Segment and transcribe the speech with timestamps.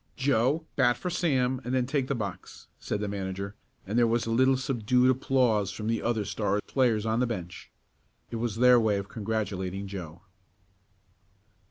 [0.17, 3.53] "Joe, bat for Sam and then take the box," said the manager,
[3.85, 7.69] and there was a little subdued applause from the other Star players on the bench.
[8.31, 10.23] It was their way of congratulating Joe.